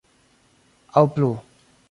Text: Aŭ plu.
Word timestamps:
Aŭ 0.95 1.05
plu. 1.19 1.31